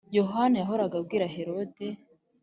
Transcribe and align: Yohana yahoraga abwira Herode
Yohana 0.17 0.55
yahoraga 0.61 0.93
abwira 0.97 1.25
Herode 1.35 1.87